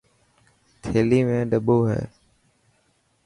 ٿيلي 0.81 1.19
۾ 1.31 1.37
ڏٻو 1.51 1.77
هي. 1.89 2.01